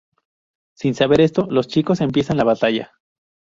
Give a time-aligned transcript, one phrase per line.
[0.75, 2.91] Sin saber esto, los chicos empiezan la batalla.